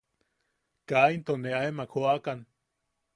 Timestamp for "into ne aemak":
1.15-1.89